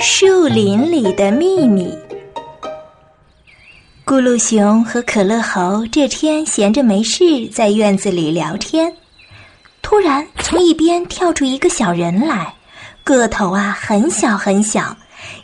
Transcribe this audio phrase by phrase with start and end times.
[0.00, 1.96] 树林里的秘密。
[4.04, 8.92] 咕噜熊和可乐猴这天闲着没事，在院子里聊天。
[9.82, 12.54] 突然，从一边跳出一个小人来，
[13.04, 14.96] 个头啊很小很小，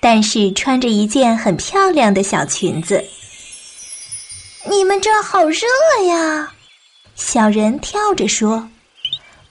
[0.00, 3.02] 但是穿着一件很漂亮的小裙子。
[4.68, 5.66] 你们这儿好热
[6.06, 6.52] 呀！
[7.14, 8.68] 小人跳着说：“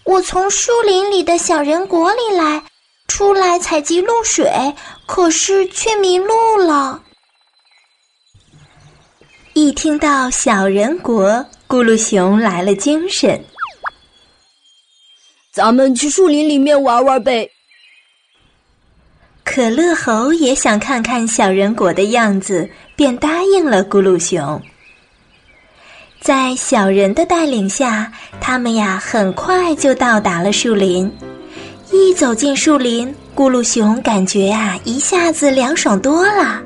[0.05, 2.61] 我从树林里的小人国里来。”
[3.07, 4.51] 出来采集露水，
[5.05, 7.01] 可是却迷路了。
[9.53, 13.39] 一听到小人国，咕噜熊来了精神。
[15.51, 17.47] 咱们去树林里面玩玩呗。
[19.43, 24.59] 可乐猴也想看看小人国的样子，便答应了咕噜熊。
[26.19, 28.11] 在小人的带领下，
[28.41, 31.11] 他们呀很快就到达了树林。
[31.95, 36.59] 一走进树林，咕噜熊感觉啊，一下子凉爽多了。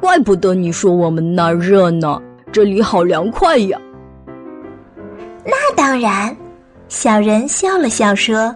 [0.00, 2.18] 怪不得你说我们那儿热呢，
[2.50, 3.78] 这里好凉快呀。
[5.44, 6.34] 那当然，
[6.88, 8.54] 小人笑了笑说：“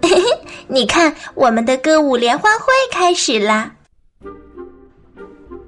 [0.00, 0.22] 嘿嘿，
[0.66, 3.70] 你看，我们的歌舞联欢会开始啦。”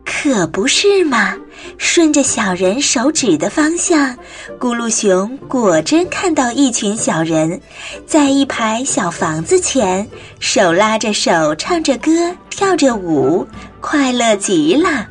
[0.06, 1.36] 可不是嘛！
[1.82, 4.14] 顺着小人手指的方向，
[4.58, 7.58] 咕噜熊果真看到一群小人，
[8.06, 10.06] 在一排小房子前，
[10.38, 12.10] 手拉着手，唱着歌，
[12.50, 13.46] 跳着舞，
[13.80, 15.06] 快乐极了。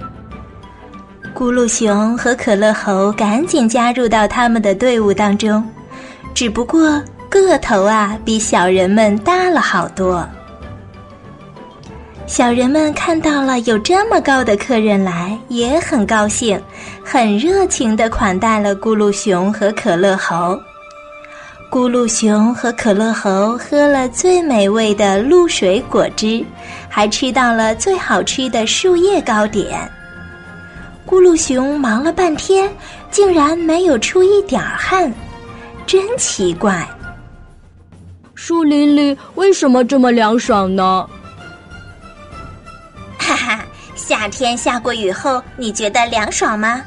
[1.33, 5.67] 咕噜熊和可乐猴赶紧加入到他们的队伍当中，
[6.35, 10.25] 只不过个头啊，比小人们大了好多。
[12.29, 16.61] 小人们看到了有这么高的客人来，也很高兴，
[17.03, 20.55] 很热情的款待了咕噜熊和可乐猴。
[21.71, 26.45] 咕噜熊和可乐猴喝了最美味的露水果汁，
[26.87, 29.91] 还吃到了最好吃的树叶糕点。
[31.07, 32.71] 咕噜熊忙了半天，
[33.09, 35.11] 竟然没有出一点汗，
[35.87, 36.87] 真奇怪。
[38.35, 41.09] 树林里为什么这么凉爽呢？
[44.09, 46.83] 夏天下过雨后，你觉得凉爽吗？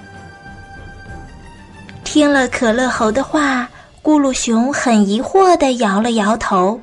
[2.03, 3.71] 听了可乐猴的话，
[4.03, 6.81] 咕噜熊很疑惑的摇了摇头。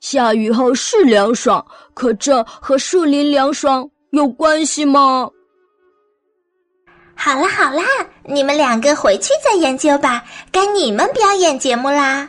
[0.00, 1.64] 下雨后是凉爽，
[1.94, 5.30] 可这和树林凉爽有关系吗？
[7.14, 7.82] 好啦好啦，
[8.24, 12.28] 你们两个回去再研究吧，该你们表演节目啦。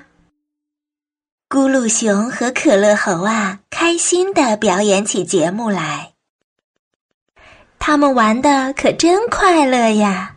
[1.50, 6.13] 咕噜熊和可乐猴啊，开心的表演起节目来。
[7.86, 10.34] 他们玩的可真快乐呀！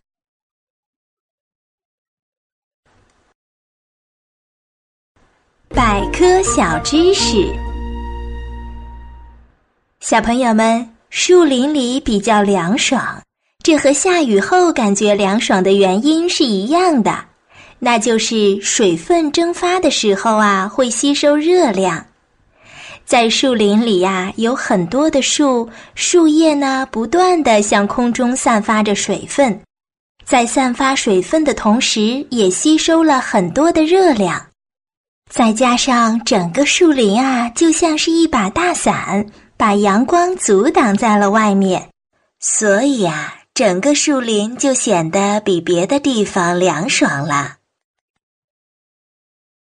[5.69, 7.47] 百科小知识：
[10.01, 13.23] 小朋友们，树林里比较凉爽，
[13.63, 17.27] 这和下雨后感觉凉爽的原因是一样的。
[17.79, 22.05] 那就是水分蒸发的时候啊，会吸收热量。
[23.07, 29.61] 在树林里呀，有很多的树，树叶呢不断的向空中散发着水分，
[30.25, 34.45] 在散发水分的同时，也吸收了很多的热量。
[35.31, 39.25] 再加上整个树林啊，就像是一把大伞，
[39.57, 41.89] 把阳光阻挡在了外面，
[42.41, 47.55] 所以啊，整个树林就显得比别的地方凉爽了。